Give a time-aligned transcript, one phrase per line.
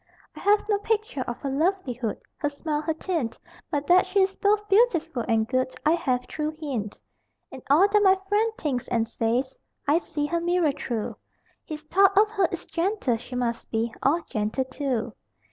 [0.35, 3.37] I have no picture of her lovelihood, Her smile, her tint;
[3.69, 6.99] But that she is both beautiful and good I have true hint.
[7.51, 11.17] In all that my friend thinks and says, I see Her mirror true;
[11.63, 15.13] His thought of her is gentle; she must be All gentle too.